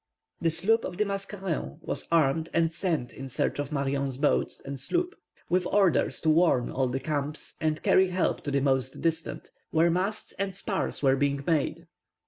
The 0.41 0.49
sloop 0.49 0.83
of 0.83 0.97
the 0.97 1.05
Mascarin 1.05 1.77
was 1.83 2.07
armed 2.11 2.49
and 2.55 2.71
sent 2.71 3.13
in 3.13 3.29
search 3.29 3.59
of 3.59 3.71
Marion's 3.71 4.17
boat 4.17 4.59
and 4.65 4.79
sloop, 4.79 5.13
with 5.47 5.67
orders 5.67 6.19
to 6.21 6.29
warn 6.31 6.71
all 6.71 6.87
the 6.87 6.99
camps, 6.99 7.53
and 7.61 7.83
carry 7.83 8.09
help 8.09 8.41
to 8.45 8.49
the 8.49 8.61
most 8.61 8.99
distant, 9.03 9.51
where 9.69 9.91
masts 9.91 10.31
and 10.39 10.55
spars 10.55 11.03
were 11.03 11.15
being 11.15 11.43
made. 11.45 11.85